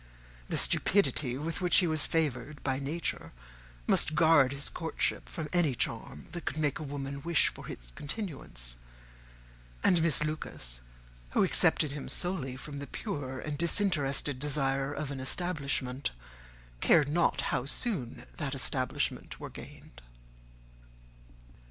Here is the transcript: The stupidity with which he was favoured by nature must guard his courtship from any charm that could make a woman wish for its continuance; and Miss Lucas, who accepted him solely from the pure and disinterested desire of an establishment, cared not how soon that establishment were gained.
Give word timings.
The 0.49 0.57
stupidity 0.57 1.37
with 1.37 1.61
which 1.61 1.77
he 1.77 1.85
was 1.85 2.07
favoured 2.07 2.63
by 2.63 2.79
nature 2.79 3.33
must 3.85 4.15
guard 4.15 4.51
his 4.51 4.67
courtship 4.67 5.29
from 5.29 5.47
any 5.53 5.75
charm 5.75 6.25
that 6.31 6.45
could 6.45 6.57
make 6.57 6.79
a 6.79 6.81
woman 6.81 7.21
wish 7.21 7.49
for 7.49 7.69
its 7.69 7.91
continuance; 7.91 8.77
and 9.83 10.01
Miss 10.01 10.23
Lucas, 10.23 10.81
who 11.37 11.43
accepted 11.43 11.91
him 11.91 12.09
solely 12.09 12.55
from 12.55 12.79
the 12.79 12.87
pure 12.87 13.39
and 13.41 13.59
disinterested 13.59 14.39
desire 14.39 14.91
of 14.91 15.11
an 15.11 15.19
establishment, 15.19 16.09
cared 16.79 17.07
not 17.07 17.39
how 17.53 17.67
soon 17.67 18.25
that 18.37 18.55
establishment 18.55 19.39
were 19.39 19.51
gained. 19.51 20.01